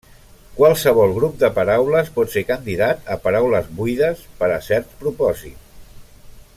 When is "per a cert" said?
4.41-4.97